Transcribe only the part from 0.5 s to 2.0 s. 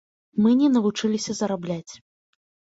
не навучыліся зарабляць.